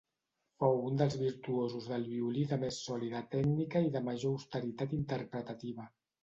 Fou 0.61 0.77
un 0.85 0.95
dels 1.01 1.17
virtuosos 1.23 1.89
del 1.91 2.07
violí 2.13 2.45
de 2.53 2.59
més 2.63 2.79
sòlida 2.87 3.21
tècnica 3.35 3.83
i 3.89 3.93
de 3.99 4.03
major 4.09 4.35
austeritat 4.39 4.97
interpretativa. 5.01 5.89